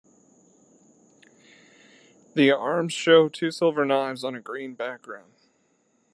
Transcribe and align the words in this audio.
The 2.33 2.49
arms 2.49 2.91
show 2.91 3.29
two 3.29 3.51
silver 3.51 3.85
knives 3.85 4.23
on 4.23 4.33
a 4.33 4.41
green 4.41 4.73
background. 4.73 5.33